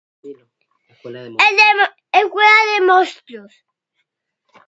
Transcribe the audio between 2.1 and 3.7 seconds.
Escuela de mostros.